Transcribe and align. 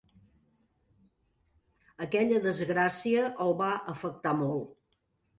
Aquella 2.05 2.39
desgràcia 2.45 3.27
el 3.45 3.53
va 3.59 3.67
afectar 3.93 4.33
molt. 4.41 4.73